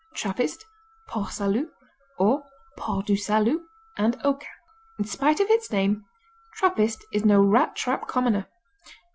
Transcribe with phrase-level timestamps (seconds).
[0.15, 0.65] Trappist,
[1.07, 1.69] Port Salut,
[2.17, 2.43] or
[2.75, 3.61] Port du Salut,
[3.97, 4.47] and Oka
[4.97, 6.03] In spite of its name
[6.55, 8.47] Trappist is no rat trap commoner.